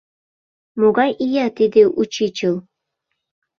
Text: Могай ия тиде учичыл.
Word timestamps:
Могай 0.79 1.11
ия 1.25 1.47
тиде 1.57 1.83
учичыл. 1.99 2.55